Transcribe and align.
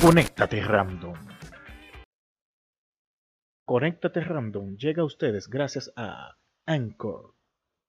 Conéctate 0.00 0.62
Random. 0.62 1.12
Conéctate 3.66 4.20
Random 4.22 4.74
llega 4.78 5.02
a 5.02 5.04
ustedes 5.04 5.46
gracias 5.46 5.92
a 5.94 6.38
Anchor. 6.64 7.34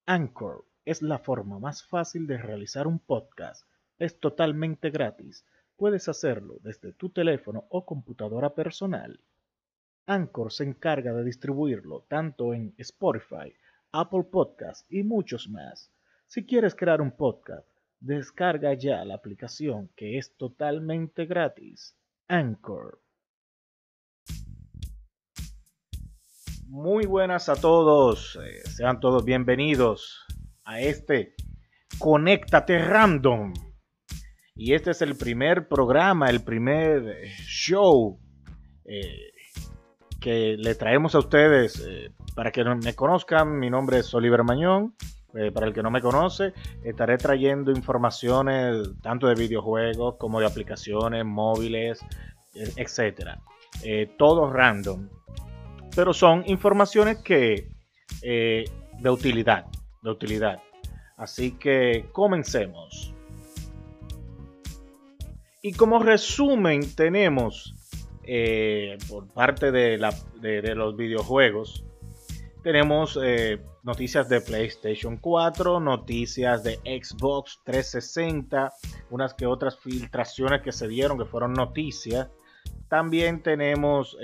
Anchor 0.06 0.66
es 0.84 1.02
la 1.02 1.20
forma 1.20 1.58
más 1.58 1.86
fácil 1.88 2.28
de 2.28 2.38
realizar 2.38 2.86
un 2.86 3.00
podcast. 3.00 3.66
Es 3.98 4.20
totalmente 4.20 4.90
gratis. 4.90 5.46
Puedes 5.78 6.10
hacerlo 6.10 6.58
desde 6.62 6.92
tu 6.92 7.12
teléfono 7.12 7.66
o 7.70 7.86
computadora 7.86 8.56
personal. 8.56 9.22
Anchor 10.06 10.52
se 10.52 10.66
encarga 10.66 11.14
de 11.14 11.24
distribuirlo 11.24 12.02
tanto 12.10 12.54
en 12.54 12.76
Spotify, 12.78 13.56
Apple 13.94 14.26
Podcasts 14.30 14.86
y 14.90 15.04
muchos 15.04 15.48
más. 15.48 15.90
Si 16.28 16.46
quieres 16.46 16.76
crear 16.76 17.00
un 17.00 17.12
podcast, 17.12 17.70
descarga 18.02 18.74
ya 18.74 19.06
la 19.06 19.16
aplicación 19.16 19.90
que 19.96 20.18
es 20.18 20.36
totalmente 20.36 21.26
gratis. 21.26 21.96
Anchor. 22.32 23.02
Muy 26.70 27.06
buenas 27.06 27.50
a 27.50 27.56
todos, 27.58 28.40
eh, 28.42 28.62
sean 28.70 29.02
todos 29.02 29.26
bienvenidos 29.26 30.26
a 30.64 30.80
este 30.80 31.36
Conéctate 32.00 32.80
Random. 32.86 33.52
Y 34.56 34.74
este 34.74 34.92
es 34.92 35.02
el 35.02 35.18
primer 35.18 35.68
programa, 35.68 36.30
el 36.30 36.42
primer 36.42 37.06
eh, 37.06 37.28
show 37.46 38.18
eh, 38.86 39.34
que 40.22 40.56
le 40.58 40.76
traemos 40.76 41.16
a 41.16 41.20
ustedes. 41.20 41.86
para 42.34 42.54
que 42.54 42.64
me 42.64 42.96
conozcan, 42.96 43.60
mi 43.60 43.70
nombre 43.70 44.00
es 44.00 44.14
Oliver 44.14 44.46
Mañón. 44.46 44.96
Para 45.54 45.68
el 45.68 45.74
que 45.74 45.82
no 45.82 45.92
me 45.92 46.02
conoce, 46.02 46.54
estaré 46.84 47.18
trayendo 47.18 47.72
informaciones 47.72 48.90
tanto 49.02 49.28
de 49.28 49.36
videojuegos 49.36 50.16
como 50.18 50.40
de 50.40 50.46
aplicaciones 50.46 51.26
móviles, 51.26 52.00
etcétera. 52.76 53.40
todo 54.18 54.52
random 54.52 55.08
pero 55.96 56.14
son 56.14 56.44
informaciones 56.48 57.18
que 57.18 57.68
eh, 58.22 58.66
de 59.00 59.10
utilidad, 59.10 59.66
de 60.02 60.10
utilidad. 60.10 60.62
Así 61.18 61.52
que 61.52 62.06
comencemos. 62.12 63.14
Y 65.62 65.74
como 65.74 66.00
resumen 66.00 66.96
tenemos 66.96 67.76
eh, 68.24 68.98
por 69.10 69.28
parte 69.28 69.72
de, 69.72 69.98
los 69.98 70.96
videojuegos, 70.96 71.84
tenemos 72.64 73.20
eh, 73.22 73.60
noticias 73.84 74.30
de 74.30 74.42
PlayStation 74.42 75.18
4, 75.18 75.80
noticias 75.80 76.64
de 76.64 76.76
Xbox 76.78 77.60
360, 77.64 78.72
unas 79.10 79.34
que 79.34 79.46
otras 79.46 79.78
filtraciones 79.80 80.62
que 80.62 80.72
se 80.72 80.88
dieron 80.88 81.18
que 81.18 81.26
fueron 81.26 81.54
noticias. 81.54 82.30
También 82.88 83.42
tenemos 83.42 84.18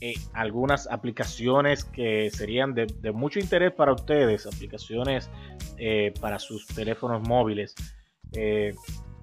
eh, 0.00 0.14
algunas 0.32 0.86
aplicaciones 0.86 1.84
que 1.84 2.30
serían 2.30 2.74
de, 2.74 2.86
mucho 3.12 3.40
interés 3.40 3.72
para 3.72 3.92
ustedes, 3.92 4.46
aplicaciones 4.46 5.28
eh, 5.76 6.14
para 6.20 6.38
sus 6.38 6.66
teléfonos 6.66 7.26
móviles. 7.26 7.74
Eh, 8.32 8.74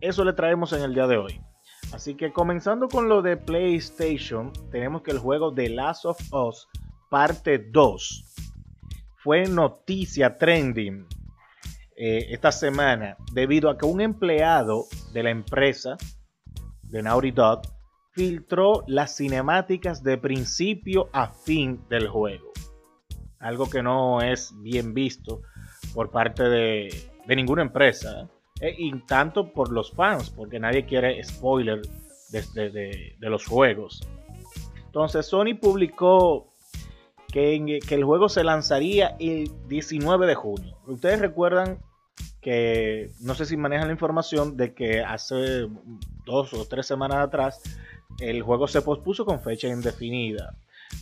eso 0.01 0.25
le 0.25 0.33
traemos 0.33 0.73
en 0.73 0.81
el 0.81 0.93
día 0.93 1.07
de 1.07 1.17
hoy. 1.17 1.41
Así 1.93 2.15
que 2.15 2.33
comenzando 2.33 2.89
con 2.89 3.07
lo 3.07 3.21
de 3.21 3.37
PlayStation, 3.37 4.51
tenemos 4.69 5.01
que 5.01 5.11
el 5.11 5.19
juego 5.19 5.53
The 5.53 5.69
Last 5.69 6.05
of 6.05 6.19
Us 6.33 6.67
parte 7.15 7.59
2 7.59 8.25
fue 9.23 9.45
noticia 9.45 10.37
trending 10.37 11.07
esta 11.95 12.51
semana 12.51 13.15
debido 13.31 13.69
a 13.69 13.77
que 13.77 13.85
un 13.85 14.01
empleado 14.01 14.83
de 15.13 15.23
la 15.23 15.29
empresa 15.29 15.95
de 16.83 17.01
Naughty 17.01 17.31
Dog 17.31 17.61
filtró 18.11 18.83
las 18.87 19.15
cinemáticas 19.15 20.03
de 20.03 20.17
principio 20.17 21.09
a 21.13 21.29
fin 21.29 21.79
del 21.87 22.09
juego. 22.09 22.51
Algo 23.39 23.69
que 23.69 23.81
no 23.81 24.19
es 24.19 24.53
bien 24.61 24.93
visto 24.93 25.41
por 25.93 26.11
parte 26.11 26.43
de, 26.43 26.89
ninguna 27.29 27.61
empresa. 27.61 28.27
¿eh? 28.59 28.75
y 28.77 28.91
tanto 29.05 29.53
por 29.53 29.71
los 29.71 29.89
fans, 29.89 30.31
porque 30.31 30.59
nadie 30.59 30.85
quiere 30.85 31.23
spoiler 31.23 31.79
de, 32.31 33.15
de, 33.17 33.29
los 33.29 33.45
juegos. 33.45 34.05
Entonces 34.85 35.25
Sony 35.25 35.55
publicó 35.57 36.54
que, 37.35 37.95
el 37.95 38.03
juego 38.05 38.29
se 38.29 38.45
lanzaría 38.45 39.17
el 39.19 39.51
19 39.67 40.25
de 40.25 40.35
junio. 40.35 40.77
Ustedes 40.87 41.19
recuerdan 41.19 41.79
que, 42.39 43.11
no 43.19 43.35
sé 43.35 43.45
si 43.45 43.57
manejan 43.57 43.87
la 43.87 43.93
información 43.93 44.55
de 44.55 44.73
que 44.73 45.01
hace 45.01 45.67
dos 46.25 46.53
o 46.53 46.65
tres 46.65 46.87
semanas 46.87 47.17
atrás 47.17 47.61
el 48.21 48.41
juego 48.41 48.69
se 48.69 48.81
pospuso 48.81 49.25
con 49.25 49.41
fecha 49.41 49.67
indefinida. 49.67 50.55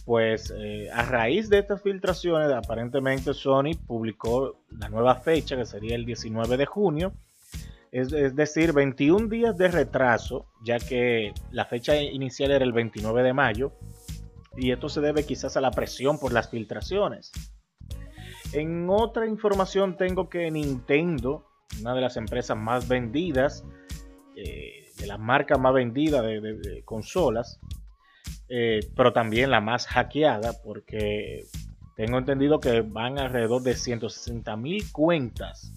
Pues 0.05 0.51
eh, 0.57 0.89
a 0.91 1.03
raíz 1.03 1.51
de 1.51 1.59
estas 1.59 1.83
filtraciones, 1.83 2.51
aparentemente 2.51 3.35
Sony 3.35 3.75
publicó 3.85 4.63
la 4.71 4.89
nueva 4.89 5.13
fecha, 5.15 5.55
que 5.55 5.67
sería 5.67 5.93
el 5.93 6.03
19 6.03 6.57
de 6.57 6.65
junio. 6.65 7.13
Es, 7.91 8.09
decir, 8.35 8.73
21 8.73 9.27
días 9.27 9.55
de 9.55 9.67
retraso, 9.67 10.47
ya 10.65 10.79
que 10.79 11.31
la 11.51 11.65
fecha 11.65 11.95
inicial 11.95 12.49
era 12.49 12.65
el 12.65 12.73
29 12.73 13.21
de 13.21 13.33
mayo. 13.33 13.71
Y 14.55 14.71
esto 14.71 14.89
se 14.89 15.01
debe 15.01 15.25
quizás 15.25 15.57
a 15.57 15.61
la 15.61 15.71
presión 15.71 16.19
por 16.19 16.31
las 16.31 16.49
filtraciones. 16.49 17.31
En 18.51 18.87
otra 18.89 19.25
información 19.25 19.97
tengo 19.97 20.29
que 20.29 20.51
Nintendo, 20.51 21.45
una 21.81 21.95
de 21.95 22.01
las 22.01 22.17
empresas 22.17 22.57
más 22.57 22.87
vendidas, 22.87 23.65
eh, 24.35 24.91
de 24.97 25.07
las 25.07 25.19
marcas 25.19 25.59
más 25.59 25.73
vendidas 25.73 26.23
de, 26.23 26.83
consolas, 26.85 27.59
eh, 28.49 28.79
pero 28.95 29.11
también 29.11 29.49
la 29.49 29.59
más 29.59 29.87
hackeada, 29.87 30.53
porque 30.63 31.45
tengo 31.95 32.19
entendido 32.19 32.59
que 32.59 32.81
van 32.81 33.17
alrededor 33.17 33.63
de 33.63 33.75
160 33.75 34.55
mil 34.55 34.91
cuentas 34.91 35.71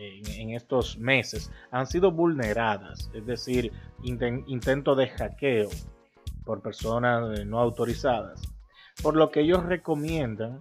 en, 0.00 0.50
estos 0.50 0.98
meses 0.98 1.50
han 1.70 1.86
sido 1.86 2.10
vulneradas, 2.10 3.10
es 3.14 3.26
decir, 3.26 3.72
intento 4.02 4.94
de 4.94 5.08
hackeo 5.08 5.68
por 6.50 6.62
personas 6.62 7.38
eh, 7.38 7.44
no 7.44 7.60
autorizadas. 7.60 8.42
Por 9.04 9.14
lo 9.14 9.30
que 9.30 9.42
ellos 9.42 9.62
recomiendan 9.62 10.58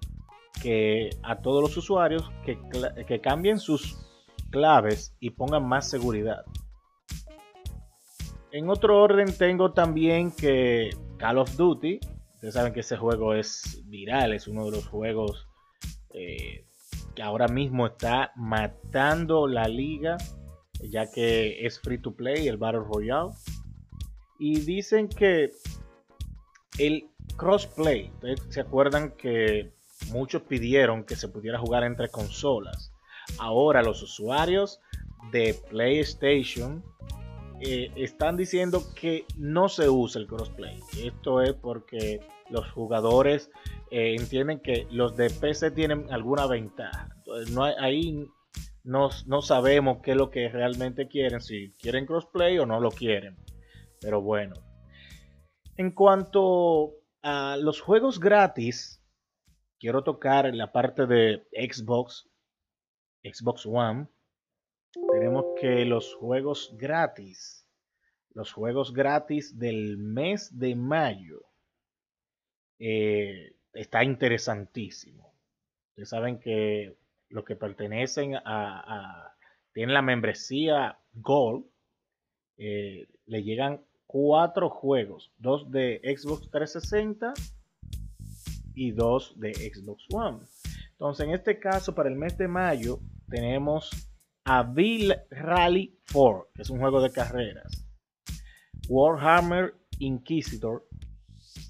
que 0.61 1.09
a 1.23 1.38
todos 1.38 1.63
los 1.63 1.75
usuarios 1.77 2.31
que, 2.45 2.59
que 3.07 3.22
cambien 3.22 3.57
sus 3.57 3.97
claves 4.51 5.16
y 5.19 5.31
pongan 5.31 5.67
más 5.67 5.89
seguridad. 5.89 6.45
En 8.51 8.69
otro 8.69 9.01
orden 9.01 9.35
tengo 9.35 9.72
también 9.72 10.29
que 10.29 10.91
Call 11.17 11.39
of 11.39 11.55
Duty, 11.55 11.99
ustedes 12.35 12.53
saben 12.53 12.72
que 12.72 12.81
ese 12.81 12.95
juego 12.95 13.33
es 13.33 13.81
viral, 13.88 14.33
es 14.33 14.47
uno 14.47 14.66
de 14.66 14.72
los 14.72 14.85
juegos 14.85 15.47
eh, 16.13 16.66
que 17.16 17.23
ahora 17.23 17.47
mismo 17.47 17.88
está 17.88 18.31
matando 18.35 19.47
la 19.47 19.67
liga, 19.67 20.17
ya 20.88 21.09
que 21.09 21.66
es 21.66 21.79
free 21.79 21.97
to 21.97 22.13
play, 22.16 22.47
el 22.47 22.57
Battle 22.57 22.81
Royale. 22.81 23.31
Y 24.39 24.61
dicen 24.61 25.09
que 25.09 25.51
el 26.79 27.09
crossplay, 27.35 28.09
ustedes 28.16 28.41
se 28.50 28.62
acuerdan 28.62 29.12
que 29.12 29.72
muchos 30.12 30.41
pidieron 30.44 31.03
que 31.03 31.16
se 31.16 31.28
pudiera 31.28 31.59
jugar 31.59 31.84
entre 31.84 32.09
consolas. 32.09 32.91
Ahora 33.38 33.84
los 33.84 34.01
usuarios 34.01 34.79
de 35.31 35.56
PlayStation 35.69 36.84
eh, 37.62 37.91
están 37.95 38.38
diciendo 38.38 38.84
que 38.95 39.25
no 39.38 39.69
se 39.69 39.90
usa 39.90 40.22
el 40.22 40.28
crossplay. 40.28 40.79
Esto 41.03 41.41
es 41.41 41.53
porque 41.53 42.22
los 42.50 42.69
jugadores 42.72 43.51
eh, 43.91 44.16
entienden 44.17 44.59
que 44.59 44.88
los 44.90 45.16
de 45.17 45.29
PC 45.29 45.72
tienen 45.72 46.11
alguna 46.11 46.47
ventaja. 46.47 47.09
No 47.51 47.66
ahí 47.66 48.28
no, 48.84 49.09
no, 49.28 49.41
sabemos 49.41 50.00
qué 50.01 50.11
es 50.11 50.17
lo 50.17 50.31
que 50.31 50.47
realmente 50.47 51.08
quieren, 51.08 51.41
si 51.41 51.72
quieren 51.73 52.05
crossplay 52.05 52.58
o 52.58 52.66
no 52.66 52.79
lo 52.79 52.90
quieren. 52.90 53.35
Pero 53.99 54.22
bueno. 54.22 54.68
En 55.79 55.91
cuanto 55.91 56.97
a 57.22 57.55
los 57.55 57.79
juegos 57.79 58.20
gratis, 58.20 59.02
quiero 59.79 60.03
tocar 60.03 60.53
la 60.53 60.73
parte 60.73 61.05
de 61.05 61.47
Xbox, 61.53 62.29
Xbox 63.23 63.66
One 63.66 64.09
tenemos 65.09 65.53
que 65.55 65.85
los 65.85 66.14
juegos 66.16 66.76
gratis, 66.78 67.66
los 68.34 68.52
juegos 68.52 68.91
gratis 68.91 69.58
del 69.58 69.97
mes 69.97 70.59
de 70.59 70.76
mayo, 70.76 71.46
eh, 72.78 73.55
está 73.72 74.03
interesantísimo. 74.03 75.34
Ustedes 75.91 76.09
saben 76.09 76.41
que 76.41 76.97
los 77.29 77.46
que 77.46 77.55
pertenecen 77.55 78.35
a, 78.35 79.34
tienen 79.72 79.93
la 79.93 80.02
membresía 80.02 80.99
Gold, 81.14 81.67
eh, 82.58 83.08
le 83.28 83.43
llegan 83.43 83.85
cuatro 84.09 84.72
juegos, 84.72 85.32
dos 85.38 85.70
de 85.70 86.02
Xbox 86.03 86.50
360 86.50 87.32
y 88.73 88.90
dos 88.90 89.40
de 89.40 89.53
Xbox 89.53 90.03
One. 90.11 90.40
Entonces, 90.94 91.28
en 91.28 91.34
este 91.35 91.59
caso, 91.59 91.94
para 91.94 92.09
el 92.09 92.16
mes 92.16 92.35
de 92.35 92.47
mayo, 92.47 93.00
tenemos 93.29 93.91
a 94.46 94.64
Bill 94.64 95.14
Rally 95.29 95.96
4, 96.11 96.50
que 96.56 96.61
es 96.64 96.72
un 96.72 96.79
juego 96.79 97.02
de 97.02 97.11
carreras. 97.11 97.85
Warhammer 98.88 99.76
Inquisitor, 100.00 100.88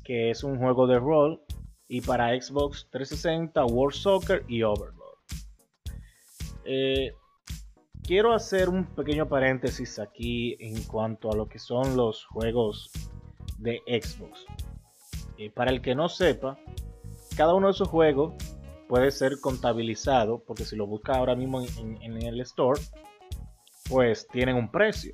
que 0.06 0.30
es 0.30 0.42
un 0.46 0.60
juego 0.60 0.88
de 0.88 0.98
rol, 0.98 1.42
y 1.90 2.00
para 2.00 2.42
Xbox 2.42 2.88
360, 2.90 3.66
World 3.66 3.98
Soccer 3.98 4.46
y 4.48 4.64
Overlord. 4.64 5.20
Eh, 6.64 7.12
quiero 8.10 8.34
hacer 8.34 8.70
un 8.70 8.86
pequeño 8.86 9.30
paréntesis 9.30 10.00
aquí 10.00 10.58
en 10.60 10.82
cuanto 10.82 11.32
a 11.32 11.36
lo 11.36 11.48
que 11.48 11.60
son 11.60 11.96
los 11.96 12.26
juegos 12.26 12.90
de 13.60 13.84
Xbox. 13.86 14.48
Eh, 15.38 15.52
para 15.52 15.70
el 15.70 15.80
que 15.80 15.94
no 15.94 16.10
sepa, 16.10 16.58
cada 17.38 17.54
uno 17.54 17.68
de 17.68 17.74
esos 17.74 17.88
juegos 17.88 18.34
puede 18.88 19.12
ser 19.12 19.40
contabilizado, 19.40 20.44
porque 20.44 20.66
si 20.66 20.76
lo 20.76 20.88
busca 20.88 21.18
ahora 21.18 21.36
mismo 21.36 21.62
en, 21.62 22.18
el 22.24 22.42
store, 22.42 22.82
pues 23.88 24.28
tienen 24.28 24.56
un 24.56 24.72
precio. 24.72 25.14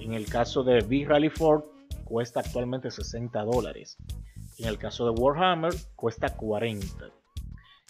En 0.00 0.14
el 0.14 0.24
caso 0.24 0.64
de 0.64 0.80
Big 0.80 1.06
Rally 1.06 1.28
4 1.28 1.70
cuesta 2.06 2.40
actualmente 2.40 2.90
60 2.90 3.42
dólares. 3.42 3.98
En 4.56 4.68
el 4.68 4.78
caso 4.78 5.04
de 5.04 5.20
Warhammer 5.20 5.74
cuesta 5.96 6.34
40. 6.34 7.10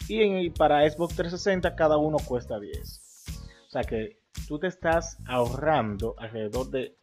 Y 0.09 0.21
en, 0.21 0.53
para 0.53 0.91
Xbox 0.91 1.15
360 1.15 1.77
cada 1.77 1.97
uno 1.97 2.17
cuesta 2.27 2.59
10. 2.59 3.03
O 3.69 3.71
sea 3.71 3.85
que 3.85 4.22
tú 4.53 4.59
te 4.59 4.67
estás 4.67 5.17
ahorrando 5.25 6.15
alrededor 6.19 6.69
de 6.69 6.99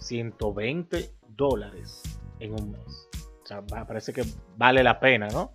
120 0.00 1.08
dólares 1.28 2.02
en 2.40 2.52
un 2.52 2.72
mes. 2.72 3.08
O 3.44 3.46
sea, 3.46 3.62
parece 3.64 4.12
que 4.12 4.24
vale 4.56 4.82
la 4.82 4.98
pena, 4.98 5.28
¿no? 5.28 5.52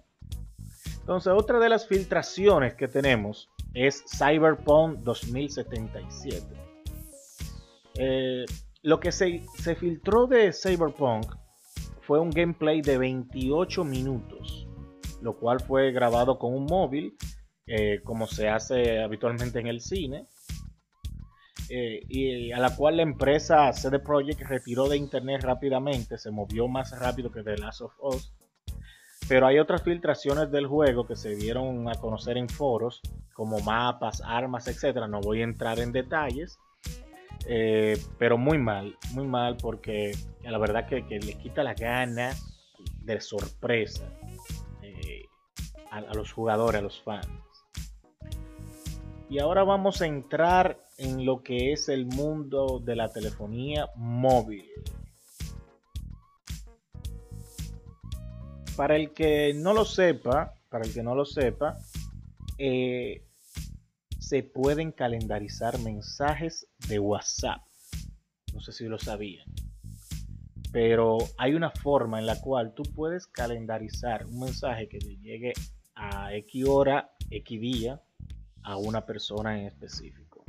Entonces, 1.02 1.34
otra 1.36 1.60
de 1.60 1.68
las 1.68 1.86
filtraciones 1.86 2.76
que 2.76 2.88
tenemos 2.88 3.50
es 3.74 4.02
Cyberpunk 4.18 5.00
2077. 5.00 6.46
Eh, 7.96 8.46
lo 8.84 9.02
que 9.02 9.12
se, 9.12 9.42
filtró 9.78 10.26
de 10.26 10.54
Cyberpunk 10.54 11.36
fue 12.00 12.22
un 12.22 12.30
gameplay 12.30 12.82
de 12.82 12.98
28 12.98 13.84
minutos, 13.84 14.70
lo 15.22 15.38
cual 15.38 15.60
fue 15.60 15.92
grabado 15.92 16.40
con 16.40 16.54
un 16.54 16.64
móvil, 16.64 17.18
eh, 17.68 18.00
como 18.06 18.26
se 18.26 18.48
hace 18.48 19.04
habitualmente 19.04 19.60
en 19.60 19.68
el 19.68 19.82
cine, 19.82 20.26
eh, 21.70 22.02
y 22.08 22.52
a 22.52 22.60
la 22.60 22.76
cual 22.76 22.98
la 22.98 23.04
empresa 23.04 23.72
CD 23.74 24.00
Projekt 24.00 24.42
retiró 24.42 24.88
de 24.90 24.98
internet 24.98 25.44
rápidamente, 25.44 26.18
se 26.18 26.32
movió 26.32 26.68
más 26.68 26.98
rápido 27.00 27.32
que 27.32 27.44
The 27.44 27.58
Last 27.58 27.82
of 27.82 27.94
Us 28.02 28.34
pero 29.30 29.46
hay 29.46 29.60
otras 29.60 29.84
filtraciones 29.84 30.52
del 30.52 30.66
juego 30.66 31.06
que 31.06 31.16
se 31.16 31.36
dieron 31.36 31.88
a 31.88 31.94
conocer 31.94 32.36
en 32.36 32.50
foros, 32.50 33.00
como 33.34 33.60
mapas, 33.60 34.24
armas, 34.26 34.68
etcétera. 34.68 35.08
No 35.08 35.22
voy 35.22 35.42
a 35.42 35.44
entrar 35.44 35.80
en 35.80 35.92
detalles. 35.92 36.58
Eh, 37.48 37.96
pero 38.18 38.40
muy 38.40 38.58
mal, 38.58 38.98
muy 39.12 39.28
mal 39.28 39.56
porque 39.56 40.12
la 40.42 40.58
verdad 40.58 40.88
que, 40.88 41.02
le 41.02 41.34
quita 41.36 41.64
la 41.64 41.74
gana 41.74 42.34
de 43.04 43.22
sorpresa 43.22 44.12
eh, 44.82 45.26
a, 45.92 46.02
los 46.16 46.34
jugadores, 46.34 46.80
a 46.80 46.84
los 46.84 47.00
fans. 47.02 47.28
Y 49.30 49.40
ahora 49.40 49.64
vamos 49.64 50.02
a 50.02 50.08
entrar 50.08 50.80
en 50.98 51.26
lo 51.26 51.44
que 51.44 51.72
es 51.72 51.88
el 51.88 52.06
mundo 52.06 52.82
de 52.84 52.96
la 52.96 53.10
telefonía 53.10 53.88
móvil. 53.96 54.66
para 58.80 58.96
el 58.96 59.12
que 59.12 59.54
no 59.54 59.74
lo 59.74 59.84
sepa, 59.84 60.54
para 60.70 60.86
el 60.86 60.94
que 60.94 61.04
no 61.04 61.14
lo 61.14 61.26
sepa, 61.26 61.78
eh, 62.58 63.26
se 64.18 64.42
pueden 64.42 64.94
calendarizar 64.94 65.78
mensajes 65.80 66.66
de 66.88 66.98
WhatsApp. 66.98 67.60
No 68.54 68.62
sé 68.62 68.72
si 68.72 68.86
lo 68.86 68.98
sabían. 68.98 69.46
Pero 70.72 71.18
hay 71.38 71.56
una 71.56 71.72
forma 71.72 72.20
en 72.20 72.26
la 72.26 72.40
cual 72.40 72.74
tú 72.74 72.84
puedes 72.84 73.28
calendarizar 73.28 74.26
un 74.28 74.40
mensaje 74.40 74.88
que 74.88 75.00
te 75.00 75.18
llegue 75.18 75.52
a 75.96 76.34
X 76.36 76.66
hora, 76.66 77.12
X 77.30 77.60
día, 77.60 78.02
a 78.64 78.78
una 78.78 79.06
persona 79.06 79.60
en 79.60 79.68
específico. 79.68 80.44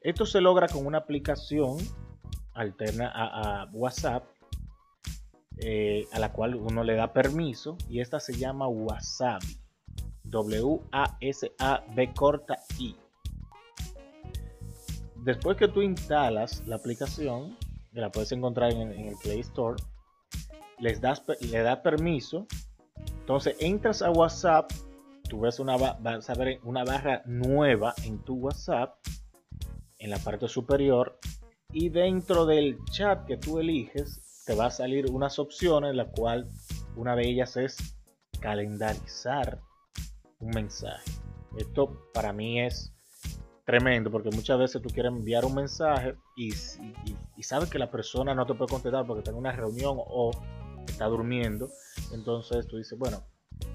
Esto 0.00 0.26
se 0.26 0.40
logra 0.40 0.68
con 0.68 0.86
una 0.86 0.98
aplicación 0.98 1.78
alterna 2.54 3.12
a 3.14 3.68
WhatsApp 3.72 4.24
eh, 5.60 6.06
a 6.12 6.20
la 6.20 6.32
cual 6.32 6.54
uno 6.54 6.84
le 6.84 6.94
da 6.94 7.12
permiso 7.12 7.76
y 7.88 8.00
esta 8.00 8.20
se 8.20 8.34
llama 8.34 8.68
Wasabi. 8.68 9.58
W-A-S-A-B 10.24 12.12
corta 12.14 12.58
I. 12.78 12.94
Después 15.16 15.56
que 15.56 15.66
tú 15.66 15.82
instalas 15.82 16.62
la 16.66 16.76
aplicación, 16.76 17.56
la 17.92 18.12
puedes 18.12 18.30
encontrar 18.30 18.72
en, 18.72 18.92
el 18.92 19.16
Play 19.16 19.40
Store, 19.40 19.82
les 20.78 21.00
das, 21.00 21.24
le 21.40 21.62
das 21.62 21.78
permiso. 21.78 22.46
Entonces 23.20 23.56
entras 23.58 24.02
a 24.02 24.10
WhatsApp, 24.10 24.70
tú 25.28 25.40
ves 25.40 25.60
una, 25.60 25.76
vas 25.76 26.30
a 26.30 26.34
ver 26.34 26.60
una 26.64 26.84
barra 26.84 27.22
nueva 27.26 27.94
en 28.04 28.18
tu 28.24 28.34
WhatsApp, 28.34 28.98
en 29.98 30.10
la 30.10 30.18
parte 30.18 30.48
superior, 30.48 31.18
y 31.72 31.90
dentro 31.90 32.46
del 32.46 32.78
chat 32.90 33.26
que 33.26 33.36
tú 33.36 33.58
eliges, 33.58 34.42
te 34.46 34.54
va 34.54 34.66
a 34.66 34.70
salir 34.70 35.10
unas 35.10 35.38
opciones, 35.38 35.94
la 35.94 36.06
cual 36.06 36.48
una 36.96 37.14
de 37.14 37.28
ellas 37.28 37.56
es 37.56 37.76
calendarizar 38.40 39.60
un 40.40 40.50
mensaje. 40.50 41.10
Esto 41.58 42.10
para 42.14 42.32
mí 42.32 42.60
es 42.60 42.92
tremendo 43.64 44.10
porque 44.10 44.30
muchas 44.30 44.58
veces 44.58 44.80
tú 44.80 44.88
quieres 44.88 45.12
enviar 45.12 45.44
un 45.44 45.54
mensaje 45.54 46.16
y, 46.36 46.52
sabes 47.42 47.68
que 47.68 47.78
la 47.78 47.90
persona 47.90 48.34
no 48.34 48.46
te 48.46 48.54
puede 48.54 48.70
contestar 48.70 49.06
porque 49.06 49.20
está 49.20 49.30
en 49.30 49.36
una 49.36 49.52
reunión 49.52 49.98
o 49.98 50.30
está 50.86 51.06
durmiendo. 51.06 51.68
Entonces 52.12 52.66
tú 52.66 52.78
dices, 52.78 52.98
bueno, 52.98 53.22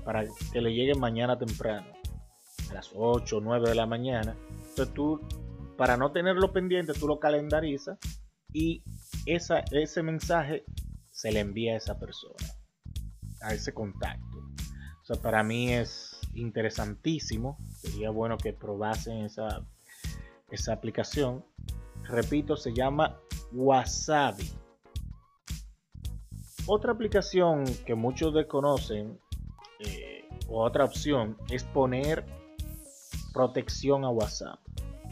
para 0.04 0.26
que 0.52 0.62
le 0.62 0.74
llegue 0.74 0.96
mañana 0.96 1.38
temprano, 1.38 1.88
a 2.70 2.74
las 2.74 2.92
8 2.96 3.38
o 3.38 3.42
9 3.42 3.70
de 3.70 3.76
la 3.76 3.86
mañana. 3.86 4.36
Entonces 4.70 4.94
tú, 4.94 5.22
para 5.78 5.98
no 5.98 6.12
tenerlo 6.12 6.52
pendiente, 6.52 6.94
tú 6.94 7.08
lo 7.08 7.20
calendarizas 7.20 7.98
y 8.52 8.84
esa, 9.26 9.60
ese 9.72 10.04
mensaje 10.04 10.66
se 11.12 11.32
le 11.32 11.40
envía 11.40 11.74
a 11.74 11.78
esa 11.78 12.00
persona, 12.00 12.48
a 13.42 13.54
ese 13.54 13.74
contacto. 13.74 14.38
O 15.04 15.06
sea, 15.06 15.18
para 15.18 15.44
mí 15.44 15.74
es 15.74 16.20
interesantísimo. 16.34 17.58
Sería 17.76 18.10
bueno 18.10 18.38
que 18.38 18.54
probasen 18.54 19.26
esa, 19.26 19.66
esa 20.50 20.74
aplicación. 20.74 21.46
Repito, 22.04 22.56
se 22.56 22.74
llama 22.74 23.20
Wasabi. 23.52 24.50
Otra 26.66 26.94
aplicación 26.94 27.66
que 27.86 27.96
muchos 27.96 28.34
desconocen, 28.34 29.20
otra 30.60 30.86
opción, 30.86 31.38
es 31.50 31.64
poner 31.64 32.26
protección 33.34 34.06
a 34.06 34.10
WhatsApp. 34.10 34.60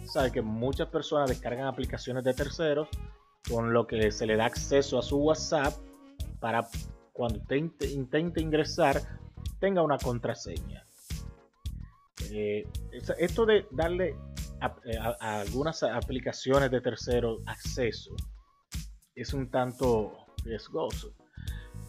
Sabe 0.05 0.31
que 0.31 0.41
muchas 0.41 0.87
personas 0.89 1.29
descargan 1.29 1.67
aplicaciones 1.67 2.23
de 2.23 2.33
terceros 2.33 2.87
con 3.49 3.73
lo 3.73 3.87
que 3.87 4.11
se 4.11 4.25
le 4.25 4.35
da 4.35 4.45
acceso 4.45 4.99
a 4.99 5.01
su 5.01 5.17
WhatsApp 5.17 5.73
para 6.39 6.67
cuando 7.13 7.39
intente 7.49 8.41
ingresar 8.41 9.01
tenga 9.59 9.81
una 9.81 9.97
contraseña. 9.97 10.83
Eh, 12.31 12.67
esto 13.17 13.45
de 13.45 13.67
darle 13.71 14.15
eh, 14.85 14.97
a, 14.97 15.41
algunas 15.41 15.83
aplicaciones 15.83 16.71
de 16.71 16.81
tercero 16.81 17.39
acceso 17.45 18.15
es 19.15 19.33
un 19.33 19.49
tanto 19.49 20.25
riesgoso. 20.43 21.13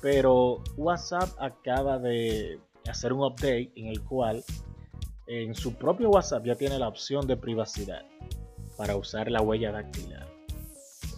Pero 0.00 0.62
WhatsApp 0.76 1.30
acaba 1.38 1.98
de 1.98 2.58
hacer 2.88 3.12
un 3.12 3.24
update 3.24 3.72
en 3.76 3.86
el 3.86 4.02
cual 4.02 4.44
en 5.26 5.54
su 5.54 5.74
propio 5.74 6.10
WhatsApp 6.10 6.44
ya 6.44 6.54
tiene 6.54 6.78
la 6.78 6.88
opción 6.88 7.26
de 7.26 7.36
privacidad 7.36 8.04
para 8.76 8.96
usar 8.96 9.30
la 9.30 9.40
huella 9.40 9.72
dactilar. 9.72 10.26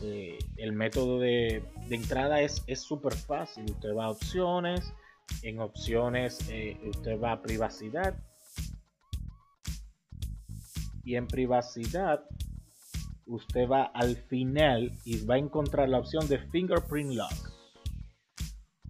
Eh, 0.03 0.39
el 0.57 0.73
método 0.73 1.19
de, 1.19 1.65
entrada 1.91 2.41
es 2.41 2.63
súper 2.81 3.15
fácil. 3.15 3.65
Usted 3.71 3.95
va 3.95 4.07
a 4.07 4.11
opciones, 4.11 4.93
en 5.43 5.61
opciones 5.61 6.49
eh, 6.51 6.79
usted 6.85 7.21
va 7.21 7.33
a 7.33 7.43
privacidad 7.43 8.15
y 11.03 11.17
en 11.17 11.27
privacidad 11.27 12.25
usted 13.27 13.69
va 13.69 13.85
al 13.85 14.17
final 14.17 14.93
y 15.05 15.25
va 15.25 15.35
a 15.35 15.39
encontrar 15.39 15.89
la 15.89 15.99
opción 15.99 16.27
de 16.29 16.39
fingerprint 16.39 17.13
lock. 17.15 17.33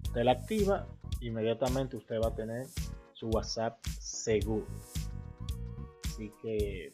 Usted 0.05 0.25
la 0.25 0.33
activa, 0.33 0.87
inmediatamente 1.21 1.97
usted 1.97 2.17
va 2.21 2.29
a 2.29 2.35
tener 2.35 2.67
su 3.13 3.29
WhatsApp 3.29 3.79
seguro. 3.99 4.67
Así 6.05 6.33
que 6.43 6.93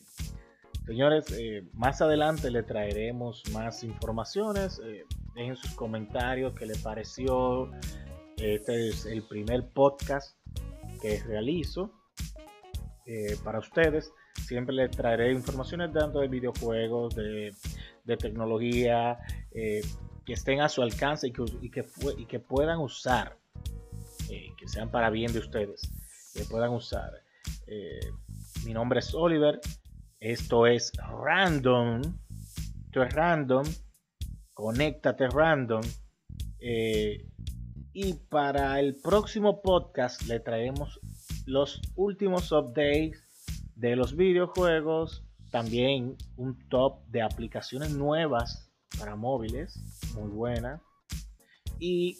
Señores, 0.90 1.26
eh, 1.38 1.62
más 1.74 2.02
adelante 2.02 2.50
le 2.50 2.64
traeremos 2.64 3.44
más 3.52 3.84
informaciones. 3.84 4.80
Eh, 4.84 5.04
dejen 5.36 5.54
sus 5.54 5.70
comentarios 5.74 6.52
qué 6.54 6.66
les 6.66 6.78
pareció. 6.78 7.70
Este 8.36 8.88
es 8.88 9.06
el 9.06 9.22
primer 9.22 9.68
podcast 9.68 10.36
que 11.00 11.22
realizo 11.22 11.92
eh, 13.06 13.36
para 13.44 13.60
ustedes. 13.60 14.12
Siempre 14.44 14.74
les 14.74 14.90
traeré 14.90 15.30
informaciones 15.30 15.92
tanto 15.92 16.18
de 16.18 16.26
videojuegos, 16.26 17.14
de, 17.14 17.54
tecnología, 18.18 19.16
que 19.52 20.32
estén 20.32 20.60
a 20.60 20.68
su 20.68 20.82
alcance 20.82 21.28
y 21.28 21.32
que, 21.32 21.44
y 22.18 22.26
que, 22.26 22.40
puedan 22.40 22.80
usar, 22.80 23.36
eh, 24.30 24.54
que 24.56 24.68
sean 24.68 24.90
para 24.90 25.10
bien 25.10 25.32
de 25.32 25.40
ustedes, 25.40 25.90
que 26.34 26.44
puedan 26.44 26.70
usar. 26.70 27.10
Eh, 27.66 28.00
mi 28.64 28.72
nombre 28.72 29.00
es 29.00 29.14
Oliver, 29.14 29.60
esto 30.20 30.66
es 30.66 30.92
Random, 30.98 32.02
esto 32.86 33.02
es 33.02 33.12
Random, 33.12 33.66
conéctate 34.54 35.28
Random. 35.28 35.82
Eh, 36.60 37.26
y 37.92 38.14
para 38.14 38.78
el 38.78 38.96
próximo 38.96 39.62
podcast 39.62 40.22
le 40.22 40.38
traemos 40.38 41.00
los 41.46 41.80
últimos 41.96 42.52
updates 42.52 43.26
de 43.74 43.96
los 43.96 44.14
videojuegos, 44.14 45.24
también 45.50 46.16
un 46.36 46.56
top 46.68 47.04
de 47.06 47.22
aplicaciones 47.22 47.90
nuevas 47.90 48.70
para 48.98 49.16
móviles, 49.16 49.80
muy 50.14 50.28
buena. 50.28 50.80
Y 51.78 52.18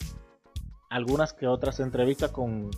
algunas 0.91 1.33
que 1.33 1.47
otras 1.47 1.81
entrevistas 1.81 2.31
con, 2.31 2.71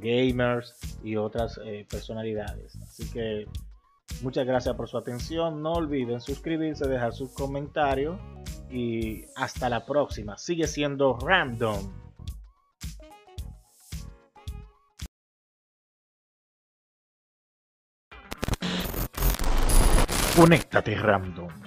gamers 0.00 0.74
y 1.04 1.16
otras 1.16 1.60
eh, 1.62 1.86
personalidades. 1.88 2.76
Así 2.82 3.08
que 3.12 3.46
muchas 4.22 4.46
gracias 4.46 4.74
por 4.74 4.88
su 4.88 4.96
atención. 4.96 5.62
No 5.62 5.74
olviden 5.74 6.20
suscribirse, 6.20 6.88
dejar 6.88 7.12
sus 7.12 7.30
comentarios 7.32 8.18
y 8.70 9.26
hasta 9.36 9.68
la 9.68 9.84
próxima. 9.84 10.38
Sigue 10.38 10.66
siendo 10.66 11.18
random. 11.18 11.92
Conéctate 20.36 20.94
random. 20.94 21.65